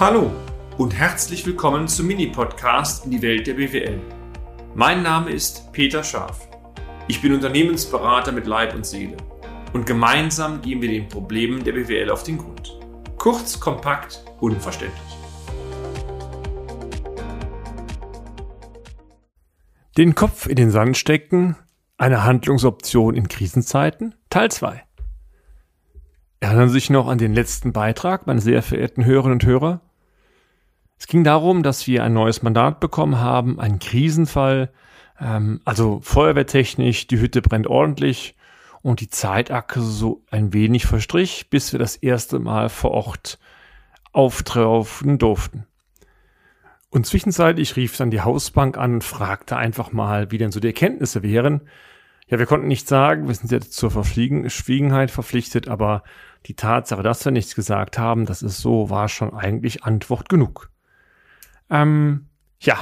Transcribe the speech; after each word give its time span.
Hallo 0.00 0.32
und 0.76 0.92
herzlich 0.92 1.46
willkommen 1.46 1.86
zum 1.86 2.08
Mini-Podcast 2.08 3.04
in 3.04 3.12
die 3.12 3.22
Welt 3.22 3.46
der 3.46 3.54
BWL. 3.54 4.00
Mein 4.74 5.04
Name 5.04 5.30
ist 5.30 5.70
Peter 5.70 6.02
Scharf. 6.02 6.48
Ich 7.06 7.22
bin 7.22 7.32
Unternehmensberater 7.32 8.32
mit 8.32 8.44
Leib 8.48 8.74
und 8.74 8.84
Seele 8.84 9.16
und 9.72 9.86
gemeinsam 9.86 10.60
gehen 10.62 10.82
wir 10.82 10.88
den 10.88 11.08
Problemen 11.08 11.62
der 11.62 11.74
BWL 11.74 12.10
auf 12.10 12.24
den 12.24 12.38
Grund. 12.38 12.76
Kurz, 13.18 13.60
kompakt, 13.60 14.24
unverständlich. 14.40 15.00
Den 19.96 20.16
Kopf 20.16 20.48
in 20.48 20.56
den 20.56 20.72
Sand 20.72 20.96
stecken, 20.96 21.56
eine 21.98 22.24
Handlungsoption 22.24 23.14
in 23.14 23.28
Krisenzeiten, 23.28 24.16
Teil 24.28 24.50
2. 24.50 24.82
Erinnern 26.44 26.68
Sie 26.68 26.74
sich 26.74 26.90
noch 26.90 27.08
an 27.08 27.16
den 27.16 27.32
letzten 27.32 27.72
Beitrag, 27.72 28.26
meine 28.26 28.42
sehr 28.42 28.60
verehrten 28.60 29.06
Hörerinnen 29.06 29.36
und 29.36 29.46
Hörer? 29.46 29.80
Es 30.98 31.06
ging 31.06 31.24
darum, 31.24 31.62
dass 31.62 31.86
wir 31.86 32.04
ein 32.04 32.12
neues 32.12 32.42
Mandat 32.42 32.80
bekommen 32.80 33.18
haben, 33.18 33.58
einen 33.58 33.78
Krisenfall, 33.78 34.70
ähm, 35.18 35.62
also 35.64 36.00
feuerwehrtechnisch, 36.02 37.06
die 37.06 37.18
Hütte 37.18 37.40
brennt 37.40 37.66
ordentlich 37.66 38.36
und 38.82 39.00
die 39.00 39.08
Zeitachse 39.08 39.80
so 39.80 40.22
ein 40.30 40.52
wenig 40.52 40.84
verstrich, 40.84 41.48
bis 41.48 41.72
wir 41.72 41.78
das 41.78 41.96
erste 41.96 42.38
Mal 42.38 42.68
vor 42.68 42.90
Ort 42.90 43.38
auftauchen 44.12 45.16
durften. 45.16 45.66
Und 46.90 47.06
zwischenzeitlich 47.06 47.74
rief 47.76 47.96
dann 47.96 48.10
die 48.10 48.20
Hausbank 48.20 48.76
an 48.76 48.96
und 48.96 49.04
fragte 49.04 49.56
einfach 49.56 49.92
mal, 49.92 50.30
wie 50.30 50.36
denn 50.36 50.52
so 50.52 50.60
die 50.60 50.68
Erkenntnisse 50.68 51.22
wären. 51.22 51.62
Ja, 52.26 52.38
wir 52.38 52.46
konnten 52.46 52.68
nicht 52.68 52.88
sagen, 52.88 53.28
wir 53.28 53.34
sind 53.34 53.52
jetzt 53.52 53.74
zur 53.74 53.90
Verschwiegenheit 53.90 55.10
verpflichtet, 55.10 55.68
aber 55.68 56.02
die 56.46 56.54
Tatsache, 56.54 57.02
dass 57.02 57.24
wir 57.24 57.32
nichts 57.32 57.54
gesagt 57.54 57.98
haben, 57.98 58.26
das 58.26 58.42
ist 58.42 58.58
so, 58.58 58.90
war 58.90 59.08
schon 59.08 59.34
eigentlich 59.34 59.84
Antwort 59.84 60.28
genug. 60.28 60.70
Ähm, 61.70 62.26
ja, 62.60 62.78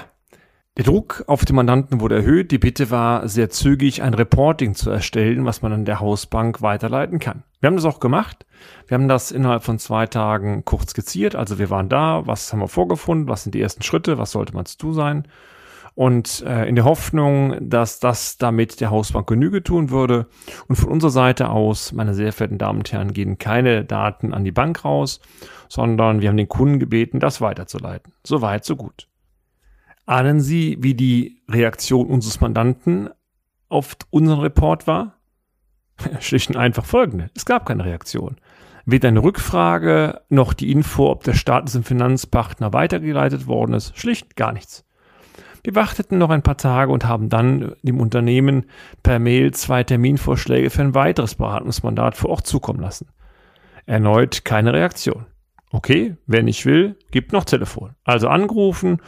der 0.78 0.84
Druck 0.84 1.25
auf 1.27 1.44
den 1.44 1.56
Mandanten 1.56 2.00
wurde 2.00 2.17
erhöht. 2.17 2.50
Die 2.50 2.58
Bitte 2.58 2.91
war 2.91 3.28
sehr 3.28 3.50
zügig, 3.50 4.02
ein 4.02 4.14
Reporting 4.14 4.75
zu 4.75 4.91
erstellen, 4.91 5.45
was 5.45 5.61
man 5.61 5.72
an 5.72 5.84
der 5.84 6.00
Hausbank 6.00 6.62
weiterleiten 6.62 7.19
kann. 7.19 7.42
Wir 7.61 7.67
haben 7.67 7.77
das 7.77 7.84
auch 7.84 8.00
gemacht. 8.00 8.47
Wir 8.86 8.95
haben 8.95 9.06
das 9.06 9.33
innerhalb 9.33 9.64
von 9.64 9.78
zwei 9.78 10.06
Tagen 10.06 10.64
kurz 10.64 10.92
skizziert. 10.92 11.36
Also 11.36 11.58
wir 11.58 11.69
waren 11.69 11.91
da, 11.91 12.27
was 12.27 12.52
haben 12.52 12.61
wir 12.61 12.69
vorgefunden, 12.69 13.28
was 13.28 13.42
sind 13.42 13.55
die 13.55 13.61
ersten 13.61 13.83
Schritte, 13.83 14.17
was 14.17 14.30
sollte 14.30 14.55
man 14.55 14.64
zu 14.64 14.78
tun 14.78 14.95
sein. 14.95 15.28
Und 15.95 16.43
äh, 16.47 16.67
in 16.67 16.75
der 16.75 16.85
Hoffnung, 16.85 17.57
dass 17.61 18.01
das 18.01 18.39
damit 18.39 18.81
der 18.81 18.91
Hausbank 18.91 19.27
Genüge 19.27 19.62
tun 19.62 19.91
würde. 19.91 20.27
Und 20.69 20.77
von 20.77 20.89
unserer 20.89 21.11
Seite 21.11 21.51
aus, 21.51 21.93
meine 21.93 22.15
sehr 22.15 22.33
verehrten 22.33 22.59
Damen 22.59 22.79
und 22.79 22.93
Herren, 22.93 23.12
gehen 23.12 23.39
keine 23.39 23.85
Daten 23.85 24.33
an 24.33 24.45
die 24.45 24.53
Bank 24.53 24.85
raus, 24.85 25.20
sondern 25.69 26.23
wir 26.23 26.31
haben 26.31 26.37
den 26.37 26.48
Kunden 26.48 26.79
gebeten, 26.79 27.20
das 27.20 27.41
weiterzuleiten. 27.41 28.15
So 28.25 28.41
weit, 28.41 28.65
so 28.65 28.77
gut. 28.77 29.09
Ahnen 30.07 30.41
Sie, 30.41 30.79
wie 30.81 30.95
die 30.95 31.43
Reaktion 31.51 32.07
unseres 32.07 32.41
Mandanten 32.41 33.11
auf 33.69 33.97
unseren 34.11 34.41
Report 34.41 34.87
war? 34.87 35.19
Schlicht 36.20 36.51
und 36.51 36.57
einfach 36.57 36.85
folgende. 36.85 37.31
Es 37.35 37.45
gab 37.45 37.67
keine 37.67 37.85
Reaktion. 37.85 38.37
Weder 38.85 39.09
eine 39.09 39.23
Rückfrage 39.23 40.23
noch 40.29 40.55
die 40.55 40.73
Info, 40.73 41.11
ob 41.11 41.23
der 41.25 41.35
Status 41.35 41.75
im 41.75 41.85
Finanzpartner 41.85 42.73
weitergeleitet 42.73 43.47
worden 43.47 43.75
ist. 43.75 43.97
Schlicht 43.97 44.35
gar 44.35 44.53
nichts. 44.53 44.85
Wir 45.64 45.77
warteten 45.77 46.18
noch 46.18 46.30
ein 46.30 46.42
paar 46.42 46.56
Tage 46.56 46.91
und 46.91 47.05
haben 47.05 47.28
dann 47.28 47.74
dem 47.82 48.00
Unternehmen 48.00 48.66
per 49.02 49.18
Mail 49.18 49.52
zwei 49.52 49.84
Terminvorschläge 49.84 50.70
für 50.70 50.82
ein 50.82 50.94
weiteres 50.94 51.36
Beratungsmandat 51.36 52.16
vor 52.16 52.30
Ort 52.30 52.46
zukommen 52.46 52.80
lassen. 52.80 53.06
Erneut 53.86 54.44
keine 54.44 54.72
Reaktion. 54.72 55.27
Okay, 55.70 56.16
wer 56.27 56.42
nicht 56.42 56.66
will, 56.66 56.96
gibt 57.10 57.33
noch 57.33 57.44
Telefon. 57.44 57.94
Also 58.05 58.28
angerufen 58.28 58.98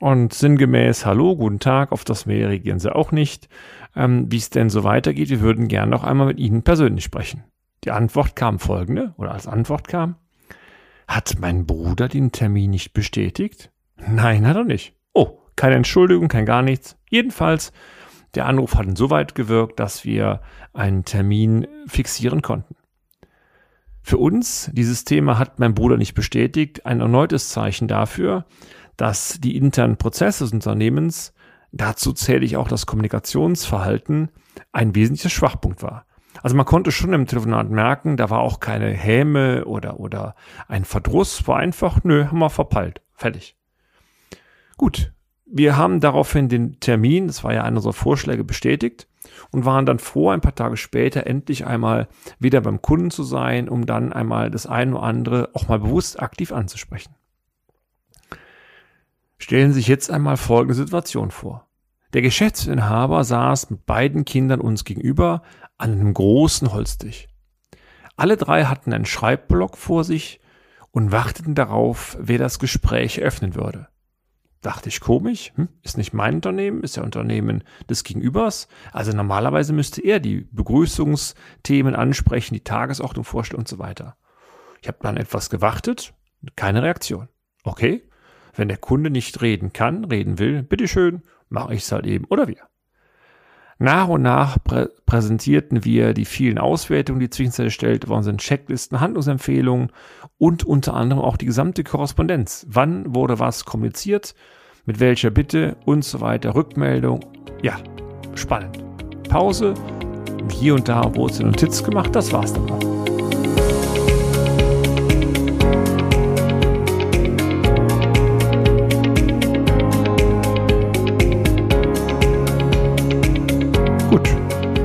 und 0.00 0.34
sinngemäß, 0.34 1.06
hallo, 1.06 1.36
guten 1.36 1.60
Tag, 1.60 1.92
auf 1.92 2.04
das 2.04 2.26
Mail 2.26 2.46
reagieren 2.46 2.80
Sie 2.80 2.94
auch 2.94 3.12
nicht. 3.12 3.48
Ähm, 3.94 4.30
Wie 4.30 4.36
es 4.36 4.50
denn 4.50 4.70
so 4.70 4.84
weitergeht, 4.84 5.30
wir 5.30 5.40
würden 5.40 5.68
gerne 5.68 5.90
noch 5.90 6.02
einmal 6.02 6.26
mit 6.26 6.40
Ihnen 6.40 6.62
persönlich 6.62 7.04
sprechen. 7.04 7.44
Die 7.84 7.92
Antwort 7.92 8.36
kam 8.36 8.58
folgende, 8.58 9.14
oder 9.16 9.32
als 9.32 9.46
Antwort 9.46 9.86
kam, 9.86 10.16
hat 11.06 11.36
mein 11.40 11.66
Bruder 11.66 12.08
den 12.08 12.32
Termin 12.32 12.70
nicht 12.70 12.92
bestätigt? 12.92 13.70
Nein, 13.96 14.46
hat 14.46 14.56
er 14.56 14.64
nicht. 14.64 14.94
Oh, 15.14 15.38
keine 15.56 15.76
Entschuldigung, 15.76 16.28
kein 16.28 16.46
gar 16.46 16.62
nichts. 16.62 16.96
Jedenfalls, 17.10 17.72
der 18.34 18.46
Anruf 18.46 18.74
hat 18.74 18.86
insoweit 18.86 19.34
gewirkt, 19.34 19.78
dass 19.78 20.04
wir 20.04 20.40
einen 20.72 21.04
Termin 21.04 21.66
fixieren 21.86 22.42
konnten. 22.42 22.76
Für 24.02 24.18
uns, 24.18 24.70
dieses 24.72 25.04
Thema 25.04 25.38
hat 25.38 25.58
mein 25.58 25.74
Bruder 25.74 25.96
nicht 25.96 26.14
bestätigt, 26.14 26.86
ein 26.86 27.00
erneutes 27.00 27.50
Zeichen 27.50 27.86
dafür, 27.86 28.46
dass 28.96 29.38
die 29.40 29.56
internen 29.56 29.96
Prozesse 29.96 30.44
des 30.44 30.52
Unternehmens, 30.52 31.32
dazu 31.70 32.12
zähle 32.12 32.44
ich 32.44 32.56
auch 32.56 32.68
das 32.68 32.86
Kommunikationsverhalten, 32.86 34.30
ein 34.72 34.94
wesentlicher 34.94 35.30
Schwachpunkt 35.30 35.82
war. 35.82 36.06
Also 36.42 36.56
man 36.56 36.66
konnte 36.66 36.90
schon 36.90 37.12
im 37.12 37.26
Telefonat 37.26 37.70
merken, 37.70 38.16
da 38.16 38.28
war 38.28 38.40
auch 38.40 38.58
keine 38.58 38.90
Häme 38.90 39.64
oder, 39.66 40.00
oder 40.00 40.34
ein 40.66 40.84
Verdruss, 40.84 41.46
war 41.46 41.58
einfach, 41.58 42.02
nö, 42.02 42.26
haben 42.26 42.38
wir 42.38 42.50
verpeilt. 42.50 43.00
Fertig. 43.14 43.56
Gut. 44.76 45.12
Wir 45.54 45.76
haben 45.76 46.00
daraufhin 46.00 46.48
den 46.48 46.80
Termin, 46.80 47.26
das 47.26 47.44
war 47.44 47.52
ja 47.52 47.62
einer 47.62 47.76
unserer 47.76 47.92
Vorschläge, 47.92 48.42
bestätigt 48.42 49.06
und 49.50 49.66
waren 49.66 49.84
dann 49.84 49.98
froh, 49.98 50.30
ein 50.30 50.40
paar 50.40 50.54
Tage 50.54 50.78
später 50.78 51.26
endlich 51.26 51.66
einmal 51.66 52.08
wieder 52.38 52.62
beim 52.62 52.80
Kunden 52.80 53.10
zu 53.10 53.22
sein, 53.22 53.68
um 53.68 53.84
dann 53.84 54.14
einmal 54.14 54.50
das 54.50 54.66
eine 54.66 54.92
oder 54.92 55.02
andere 55.02 55.50
auch 55.52 55.68
mal 55.68 55.78
bewusst 55.78 56.22
aktiv 56.22 56.52
anzusprechen. 56.52 57.14
Stellen 59.36 59.72
Sie 59.72 59.80
sich 59.80 59.88
jetzt 59.88 60.10
einmal 60.10 60.38
folgende 60.38 60.74
Situation 60.74 61.30
vor. 61.30 61.68
Der 62.14 62.22
Geschäftsinhaber 62.22 63.22
saß 63.22 63.68
mit 63.68 63.84
beiden 63.84 64.24
Kindern 64.24 64.60
uns 64.62 64.84
gegenüber 64.84 65.42
an 65.76 65.92
einem 65.92 66.14
großen 66.14 66.72
Holztisch. 66.72 67.28
Alle 68.16 68.38
drei 68.38 68.64
hatten 68.64 68.94
einen 68.94 69.04
Schreibblock 69.04 69.76
vor 69.76 70.04
sich 70.04 70.40
und 70.92 71.12
warteten 71.12 71.54
darauf, 71.54 72.16
wer 72.18 72.38
das 72.38 72.58
Gespräch 72.58 73.20
öffnen 73.20 73.54
würde. 73.54 73.88
Dachte 74.62 74.88
ich 74.88 75.00
komisch, 75.00 75.52
hm? 75.56 75.68
ist 75.82 75.98
nicht 75.98 76.12
mein 76.12 76.36
Unternehmen, 76.36 76.84
ist 76.84 76.96
ja 76.96 77.02
Unternehmen 77.02 77.64
des 77.90 78.04
Gegenübers. 78.04 78.68
Also 78.92 79.12
normalerweise 79.12 79.72
müsste 79.72 80.00
er 80.00 80.20
die 80.20 80.46
Begrüßungsthemen 80.52 81.96
ansprechen, 81.96 82.54
die 82.54 82.64
Tagesordnung 82.64 83.24
vorstellen 83.24 83.58
und 83.58 83.68
so 83.68 83.80
weiter. 83.80 84.16
Ich 84.80 84.86
habe 84.86 84.98
dann 85.02 85.16
etwas 85.16 85.50
gewartet, 85.50 86.14
keine 86.54 86.82
Reaktion. 86.82 87.28
Okay, 87.64 88.08
wenn 88.54 88.68
der 88.68 88.76
Kunde 88.76 89.10
nicht 89.10 89.42
reden 89.42 89.72
kann, 89.72 90.04
reden 90.04 90.38
will, 90.38 90.62
bitteschön, 90.62 91.22
mache 91.48 91.74
ich 91.74 91.82
es 91.82 91.92
halt 91.92 92.06
eben 92.06 92.24
oder 92.26 92.46
wir. 92.46 92.68
Nach 93.82 94.06
und 94.06 94.22
nach 94.22 94.62
prä 94.62 94.86
präsentierten 95.06 95.84
wir 95.84 96.14
die 96.14 96.24
vielen 96.24 96.58
Auswertungen, 96.58 97.18
die 97.18 97.30
zwischenzeitlich 97.30 97.72
erstellt 97.72 98.08
worden 98.08 98.22
sind, 98.22 98.40
Checklisten, 98.40 99.00
Handlungsempfehlungen 99.00 99.90
und 100.38 100.62
unter 100.62 100.94
anderem 100.94 101.20
auch 101.20 101.36
die 101.36 101.46
gesamte 101.46 101.82
Korrespondenz. 101.82 102.64
Wann 102.70 103.12
wurde 103.12 103.40
was 103.40 103.64
kommuniziert, 103.64 104.36
mit 104.86 105.00
welcher 105.00 105.30
Bitte 105.30 105.76
und 105.84 106.04
so 106.04 106.20
weiter, 106.20 106.54
Rückmeldung. 106.54 107.26
Ja, 107.60 107.76
spannend. 108.36 108.78
Pause, 109.28 109.74
hier 110.48 110.76
und 110.76 110.88
da 110.88 111.12
wurde 111.16 111.40
eine 111.40 111.46
Notiz 111.46 111.82
gemacht, 111.82 112.14
das 112.14 112.32
war's 112.32 112.52
dann 112.52 112.70
auch. 112.70 113.11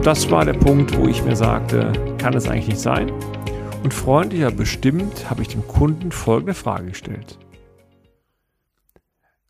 Das 0.08 0.32
war 0.32 0.46
der 0.46 0.54
Punkt, 0.54 0.98
wo 0.98 1.06
ich 1.10 1.22
mir 1.26 1.36
sagte, 1.36 1.92
kann 2.18 2.34
es 2.34 2.48
eigentlich 2.48 2.70
nicht 2.70 2.80
sein? 2.80 3.12
Und 3.84 3.94
freundlicher 3.94 4.52
bestimmt 4.52 5.30
habe 5.30 5.42
ich 5.42 5.50
dem 5.50 5.68
Kunden 5.68 6.14
folgende 6.14 6.54
Frage 6.54 6.92
gestellt. 6.92 7.38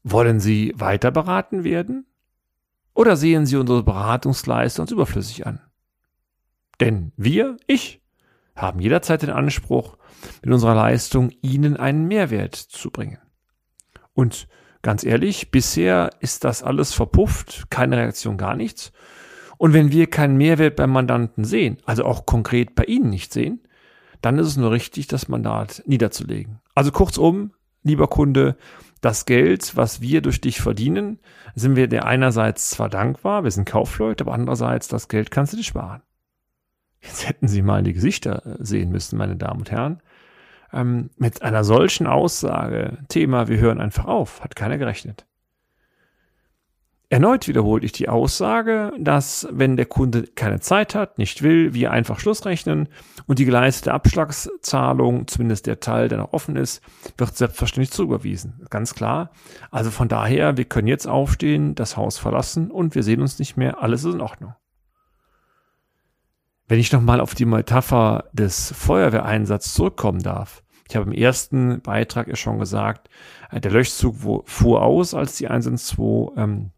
Wollen 0.01 0.39
Sie 0.39 0.73
weiter 0.75 1.11
beraten 1.11 1.63
werden? 1.63 2.07
Oder 2.95 3.17
sehen 3.17 3.45
Sie 3.45 3.55
unsere 3.55 3.83
Beratungsleistung 3.83 4.85
als 4.85 4.91
überflüssig 4.91 5.45
an? 5.45 5.61
Denn 6.79 7.11
wir, 7.17 7.57
ich, 7.67 8.01
haben 8.55 8.79
jederzeit 8.79 9.21
den 9.21 9.29
Anspruch, 9.29 9.99
mit 10.41 10.51
unserer 10.51 10.73
Leistung 10.73 11.29
Ihnen 11.43 11.77
einen 11.77 12.07
Mehrwert 12.07 12.55
zu 12.55 12.89
bringen. 12.89 13.19
Und 14.15 14.47
ganz 14.81 15.03
ehrlich, 15.03 15.51
bisher 15.51 16.09
ist 16.19 16.45
das 16.45 16.63
alles 16.63 16.95
verpufft, 16.95 17.69
keine 17.69 17.97
Reaktion, 17.97 18.37
gar 18.37 18.55
nichts. 18.55 18.91
Und 19.57 19.73
wenn 19.73 19.91
wir 19.91 20.07
keinen 20.07 20.37
Mehrwert 20.37 20.75
beim 20.75 20.91
Mandanten 20.91 21.43
sehen, 21.43 21.77
also 21.85 22.05
auch 22.05 22.25
konkret 22.25 22.75
bei 22.75 22.83
Ihnen 22.83 23.09
nicht 23.09 23.33
sehen, 23.33 23.61
dann 24.21 24.37
ist 24.39 24.47
es 24.47 24.57
nur 24.57 24.71
richtig, 24.71 25.07
das 25.07 25.27
Mandat 25.27 25.83
niederzulegen. 25.85 26.59
Also 26.75 26.91
kurzum, 26.91 27.51
lieber 27.83 28.07
Kunde, 28.07 28.57
das 29.01 29.25
Geld, 29.25 29.75
was 29.75 30.01
wir 30.01 30.21
durch 30.21 30.41
dich 30.41 30.59
verdienen, 30.59 31.19
sind 31.55 31.75
wir 31.75 31.87
dir 31.87 32.05
einerseits 32.05 32.71
zwar 32.71 32.89
dankbar, 32.89 33.43
wir 33.43 33.51
sind 33.51 33.65
Kaufleute, 33.65 34.23
aber 34.23 34.33
andererseits, 34.33 34.87
das 34.87 35.07
Geld 35.07 35.29
kannst 35.31 35.53
du 35.53 35.57
dir 35.57 35.63
sparen. 35.63 36.01
Jetzt 37.01 37.27
hätten 37.27 37.47
Sie 37.47 37.61
mal 37.61 37.83
die 37.83 37.93
Gesichter 37.93 38.43
äh, 38.45 38.55
sehen 38.59 38.89
müssen, 38.89 39.17
meine 39.17 39.35
Damen 39.35 39.59
und 39.59 39.71
Herren. 39.71 40.01
ähm, 40.73 41.09
mit 41.17 41.41
einer 41.43 41.63
solchen 41.63 42.07
Aussage, 42.07 42.97
Thema, 43.07 43.47
wir 43.47 43.59
hören 43.59 43.79
einfach 43.79 44.05
auf, 44.05 44.43
hat 44.43 44.55
keiner 44.55 44.77
gerechnet. 44.77 45.25
Erneut 47.09 47.47
wiederholte 47.47 47.85
ich 47.85 47.93
die 47.93 48.09
Aussage, 48.09 48.91
dass 48.99 49.47
wenn 49.49 49.77
der 49.77 49.85
Kunde 49.85 50.23
keine 50.23 50.59
Zeit 50.59 50.93
hat, 50.93 51.17
nicht 51.17 51.41
will, 51.41 51.73
wir 51.73 51.91
einfach 51.91 52.19
Schluss 52.19 52.45
rechnen 52.45 52.89
und 53.27 53.39
die 53.39 53.45
geleistete 53.45 53.93
Abschlagszahlung, 53.93 55.25
zumindest 55.25 55.67
der 55.67 55.79
Teil, 55.79 56.09
der 56.09 56.17
noch 56.17 56.33
offen 56.33 56.57
ist, 56.57 56.81
wird 57.17 57.37
selbstverständlich 57.37 57.91
zuüberwiesen. 57.91 58.61
Ganz 58.69 58.93
klar. 58.93 59.31
Also 59.71 59.89
von 59.89 60.09
daher, 60.09 60.57
wir 60.57 60.65
können 60.65 60.89
jetzt 60.89 61.07
aufstehen, 61.07 61.75
das 61.75 61.95
Haus 61.95 62.17
verlassen 62.17 62.71
und 62.71 62.93
wir 62.93 63.03
sehen 63.03 63.21
uns 63.21 63.39
nicht 63.39 63.55
mehr, 63.55 63.81
alles 63.81 64.03
ist 64.03 64.15
in 64.15 64.21
Ordnung. 64.21 64.53
Wenn 66.67 66.79
ich 66.79 66.91
nochmal 66.91 67.21
auf 67.21 67.35
die 67.35 67.45
Metapher 67.45 68.25
des 68.33 68.73
Feuerwehreinsatzes 68.73 69.73
zurückkommen 69.73 70.21
darf. 70.21 70.61
Ich 70.89 70.97
habe 70.97 71.05
im 71.09 71.17
ersten 71.17 71.81
Beitrag 71.81 72.27
ja 72.27 72.35
schon 72.35 72.59
gesagt, 72.59 73.09
äh, 73.49 73.61
der 73.61 73.71
Löschzug 73.71 74.45
fuhr 74.49 74.81
aus, 74.81 75.13
als 75.13 75.37
die 75.37 75.47
112 75.47 76.31
ähm, 76.37 76.71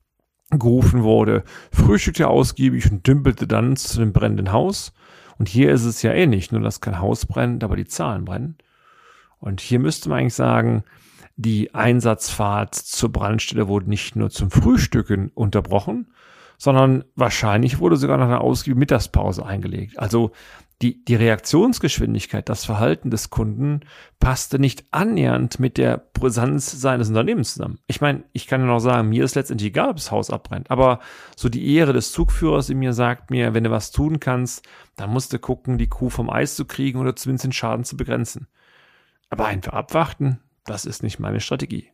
gerufen 0.52 1.04
wurde, 1.04 1.44
frühstückte 1.72 2.28
ausgiebig 2.28 2.92
und 2.92 3.06
dümpelte 3.06 3.48
dann 3.48 3.76
zu 3.76 4.00
dem 4.00 4.14
brennenden 4.14 4.52
Haus. 4.52 4.94
Und 5.38 5.48
hier 5.48 5.72
ist 5.72 5.86
es 5.86 6.02
ja 6.02 6.12
ähnlich, 6.12 6.52
nur 6.52 6.62
dass 6.62 6.82
kein 6.82 7.00
Haus 7.00 7.26
brennt, 7.26 7.64
aber 7.64 7.76
die 7.76 7.86
Zahlen 7.86 8.26
brennen. 8.26 8.58
Und 9.40 9.62
hier 9.62 9.80
müsste 9.80 10.10
man 10.10 10.20
eigentlich 10.20 10.34
sagen, 10.34 10.84
die 11.38 11.74
Einsatzfahrt 11.74 12.76
zur 12.76 13.12
Brandstelle 13.12 13.70
wurde 13.70 13.90
nicht 13.90 14.16
nur 14.16 14.30
zum 14.30 14.52
Frühstücken 14.52 15.32
unterbrochen, 15.34 16.08
sondern 16.58 17.06
wahrscheinlich 17.16 17.80
wurde 17.80 17.96
sogar 17.96 18.18
noch 18.18 18.26
eine 18.26 18.42
ausgiebige 18.42 18.80
Mittagspause 18.80 19.46
eingelegt. 19.46 19.98
Also 19.98 20.32
die, 20.82 21.04
die 21.04 21.16
Reaktionsgeschwindigkeit, 21.16 22.48
das 22.48 22.64
Verhalten 22.64 23.12
des 23.12 23.30
Kunden 23.30 23.82
passte 24.20 24.60
nicht 24.60 24.86
annähernd 24.92 25.60
mit 25.60 25.78
der 25.78 25.98
Brisanz 25.98 26.72
seines 26.72 27.10
Unternehmens 27.10 27.54
zusammen. 27.54 27.80
Ich 27.88 28.00
meine, 28.00 28.24
ich 28.32 28.48
kann 28.48 28.62
ja 28.62 28.68
noch 28.68 28.80
sagen, 28.80 29.10
mir 29.10 29.26
ist 29.26 29.36
letztendlich 29.36 29.70
egal, 29.70 29.90
ob 29.90 29.98
das 29.98 30.12
Haus 30.12 30.30
abbrennt, 30.30 30.72
aber 30.72 31.00
so 31.36 31.50
die 31.50 31.76
Ehre 31.76 31.92
des 31.92 32.14
Zugführers 32.14 32.70
in 32.70 32.80
mir 32.80 32.94
sagt 32.94 33.30
mir, 33.30 33.54
wenn 33.54 33.66
du 33.66 33.72
was 33.72 33.92
tun 33.92 34.22
kannst, 34.22 34.66
dann 34.96 35.10
musst 35.10 35.34
du 35.34 35.40
gucken, 35.40 35.78
die 35.78 35.90
Kuh 35.90 36.10
vom 36.10 36.30
Eis 36.30 36.56
zu 36.56 36.64
kriegen 36.64 37.00
oder 37.00 37.16
zumindest 37.16 37.46
den 37.46 37.52
Schaden 37.52 37.84
zu 37.84 37.98
begrenzen. 37.98 38.48
Aber 39.30 39.46
einfach 39.46 39.74
abwarten, 39.74 40.40
das 40.64 40.86
ist 40.86 41.04
nicht 41.04 41.20
meine 41.20 41.42
Strategie. 41.42 41.92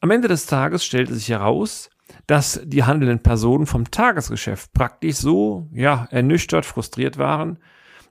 Am 0.00 0.10
Ende 0.10 0.28
des 0.28 0.46
Tages 0.46 0.84
stellte 0.84 1.14
sich 1.14 1.28
heraus, 1.28 1.90
dass 2.26 2.60
die 2.64 2.84
handelnden 2.84 3.22
Personen 3.22 3.66
vom 3.66 3.90
Tagesgeschäft 3.90 4.72
praktisch 4.72 5.16
so, 5.16 5.68
ja, 5.72 6.08
ernüchtert, 6.10 6.64
frustriert 6.64 7.18
waren, 7.18 7.58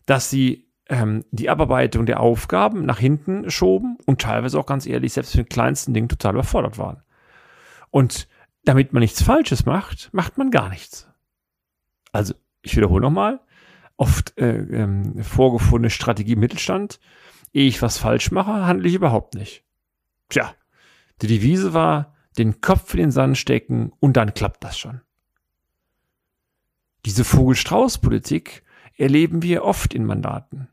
dass 0.05 0.29
sie 0.29 0.67
ähm, 0.89 1.23
die 1.31 1.49
Abarbeitung 1.49 2.05
der 2.05 2.19
Aufgaben 2.19 2.85
nach 2.85 2.99
hinten 2.99 3.49
schoben 3.49 3.97
und 4.05 4.21
teilweise 4.21 4.59
auch 4.59 4.65
ganz 4.65 4.85
ehrlich 4.85 5.13
selbst 5.13 5.31
für 5.31 5.43
den 5.43 5.49
kleinsten 5.49 5.93
Ding 5.93 6.07
total 6.07 6.33
überfordert 6.33 6.77
waren. 6.77 7.01
Und 7.89 8.27
damit 8.65 8.93
man 8.93 9.01
nichts 9.01 9.21
Falsches 9.21 9.65
macht, 9.65 10.09
macht 10.13 10.37
man 10.37 10.51
gar 10.51 10.69
nichts. 10.69 11.09
Also, 12.11 12.33
ich 12.61 12.75
wiederhole 12.75 13.01
nochmal, 13.01 13.41
oft 13.97 14.37
äh, 14.37 14.57
ähm, 14.57 15.23
vorgefundene 15.23 15.89
Strategie 15.89 16.35
Mittelstand, 16.35 16.99
ehe 17.53 17.67
ich 17.67 17.81
was 17.81 17.97
falsch 17.97 18.31
mache, 18.31 18.65
handle 18.65 18.87
ich 18.87 18.95
überhaupt 18.95 19.35
nicht. 19.35 19.63
Tja, 20.29 20.53
die 21.21 21.27
Devise 21.27 21.73
war, 21.73 22.15
den 22.37 22.61
Kopf 22.61 22.93
in 22.93 22.99
den 22.99 23.11
Sand 23.11 23.37
stecken 23.37 23.91
und 23.99 24.17
dann 24.17 24.33
klappt 24.33 24.63
das 24.63 24.77
schon. 24.77 25.01
Diese 27.05 27.23
Vogel-Strauß-Politik 27.23 28.63
erleben 28.97 29.41
wir 29.43 29.63
oft 29.63 29.93
in 29.93 30.05
Mandaten. 30.05 30.69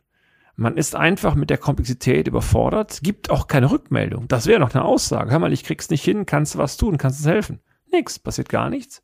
Man 0.56 0.76
ist 0.76 0.94
einfach 0.94 1.34
mit 1.34 1.50
der 1.50 1.58
Komplexität 1.58 2.28
überfordert, 2.28 3.00
gibt 3.02 3.30
auch 3.30 3.46
keine 3.46 3.70
Rückmeldung. 3.70 4.28
Das 4.28 4.46
wäre 4.46 4.60
noch 4.60 4.74
eine 4.74 4.84
Aussage. 4.84 5.30
Hör 5.30 5.38
mal, 5.38 5.52
ich 5.52 5.64
krieg's 5.64 5.90
nicht 5.90 6.04
hin, 6.04 6.26
kannst 6.26 6.54
du 6.54 6.58
was 6.58 6.76
tun, 6.76 6.98
kannst 6.98 7.24
du 7.24 7.30
helfen? 7.30 7.60
Nix, 7.90 8.18
passiert 8.18 8.48
gar 8.48 8.68
nichts. 8.68 9.02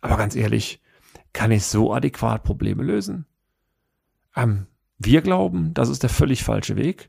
Aber 0.00 0.16
ganz 0.16 0.34
ehrlich, 0.34 0.82
kann 1.32 1.52
ich 1.52 1.64
so 1.64 1.94
adäquat 1.94 2.42
Probleme 2.42 2.82
lösen? 2.82 3.26
Ähm, 4.34 4.66
wir 4.98 5.22
glauben, 5.22 5.72
das 5.72 5.88
ist 5.88 6.02
der 6.02 6.10
völlig 6.10 6.42
falsche 6.42 6.76
Weg. 6.76 7.08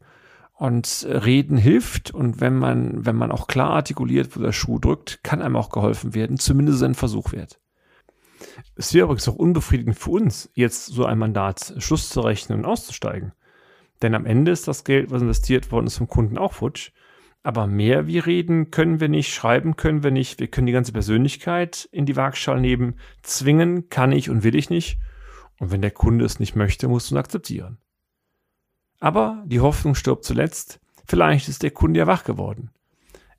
Und 0.57 1.05
reden 1.07 1.55
hilft 1.55 2.11
und 2.11 2.41
wenn 2.41 2.57
man, 2.57 3.05
wenn 3.05 3.15
man 3.15 3.31
auch 3.31 3.45
klar 3.45 3.69
artikuliert, 3.71 4.35
wo 4.35 4.41
der 4.41 4.51
Schuh 4.51 4.79
drückt, 4.79 5.23
kann 5.23 5.41
einem 5.41 5.55
auch 5.55 5.69
geholfen 5.69 6.15
werden, 6.15 6.39
zumindest 6.39 6.81
ein 6.81 6.95
Versuch 6.95 7.31
wert. 7.31 7.59
Es 8.75 8.93
wäre 8.93 9.05
übrigens 9.05 9.27
auch 9.27 9.35
unbefriedigend 9.35 9.97
für 9.97 10.11
uns, 10.11 10.49
jetzt 10.55 10.87
so 10.87 11.05
ein 11.05 11.19
Mandat 11.19 11.75
Schluss 11.77 12.09
zu 12.09 12.21
rechnen 12.21 12.59
und 12.59 12.65
auszusteigen. 12.65 13.33
Denn 14.01 14.15
am 14.15 14.25
Ende 14.25 14.51
ist 14.51 14.67
das 14.67 14.83
Geld, 14.83 15.11
was 15.11 15.21
investiert 15.21 15.71
worden 15.71 15.87
ist, 15.87 15.97
vom 15.97 16.07
Kunden 16.07 16.37
auch 16.37 16.53
futsch. 16.53 16.91
Aber 17.43 17.67
mehr 17.67 18.07
wie 18.07 18.19
reden 18.19 18.71
können 18.71 18.99
wir 18.99 19.09
nicht, 19.09 19.33
schreiben 19.33 19.75
können 19.75 20.03
wir 20.03 20.11
nicht. 20.11 20.39
Wir 20.39 20.47
können 20.47 20.67
die 20.67 20.73
ganze 20.73 20.91
Persönlichkeit 20.91 21.87
in 21.91 22.05
die 22.05 22.15
Waagschale 22.15 22.59
nehmen. 22.59 22.99
Zwingen 23.21 23.89
kann 23.89 24.11
ich 24.11 24.29
und 24.29 24.43
will 24.43 24.55
ich 24.55 24.69
nicht. 24.69 24.99
Und 25.59 25.71
wenn 25.71 25.81
der 25.81 25.91
Kunde 25.91 26.25
es 26.25 26.39
nicht 26.39 26.55
möchte, 26.55 26.87
muss 26.87 27.09
man 27.11 27.19
akzeptieren. 27.19 27.77
Aber 28.99 29.43
die 29.45 29.59
Hoffnung 29.59 29.95
stirbt 29.95 30.25
zuletzt. 30.25 30.79
Vielleicht 31.05 31.47
ist 31.47 31.63
der 31.63 31.71
Kunde 31.71 31.99
ja 31.99 32.07
wach 32.07 32.23
geworden. 32.23 32.71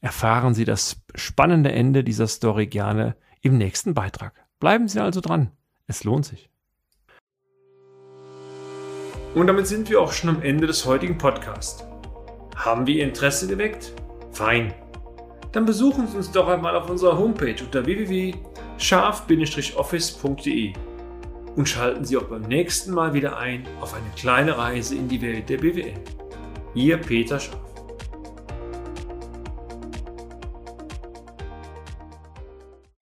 Erfahren 0.00 0.54
Sie 0.54 0.64
das 0.64 0.96
spannende 1.14 1.72
Ende 1.72 2.04
dieser 2.04 2.28
Story 2.28 2.66
gerne 2.66 3.16
im 3.42 3.58
nächsten 3.58 3.94
Beitrag. 3.94 4.32
Bleiben 4.60 4.88
Sie 4.88 5.00
also 5.00 5.20
dran. 5.20 5.50
Es 5.86 6.04
lohnt 6.04 6.24
sich. 6.24 6.48
Und 9.34 9.48
damit 9.48 9.66
sind 9.66 9.90
wir 9.90 10.00
auch 10.00 10.12
schon 10.12 10.30
am 10.30 10.40
Ende 10.42 10.66
des 10.66 10.86
heutigen 10.86 11.18
Podcasts. 11.18 11.84
Haben 12.56 12.86
wir 12.86 12.94
Ihr 12.96 13.04
Interesse 13.04 13.46
geweckt? 13.46 13.92
Fein. 14.32 14.72
Dann 15.52 15.64
besuchen 15.64 16.06
Sie 16.06 16.16
uns 16.16 16.30
doch 16.30 16.48
einmal 16.48 16.76
auf 16.76 16.88
unserer 16.88 17.18
Homepage 17.18 17.56
unter 17.62 17.84
www.scharf-office.de 17.84 20.72
und 21.56 21.68
schalten 21.68 22.04
Sie 22.04 22.16
auch 22.16 22.24
beim 22.24 22.42
nächsten 22.42 22.92
Mal 22.92 23.14
wieder 23.14 23.38
ein 23.38 23.66
auf 23.80 23.94
eine 23.94 24.10
kleine 24.16 24.56
Reise 24.56 24.94
in 24.94 25.08
die 25.08 25.20
Welt 25.22 25.48
der 25.48 25.58
BWL. 25.58 25.94
Ihr 26.74 26.98
Peter 26.98 27.40
Schaff. 27.40 27.67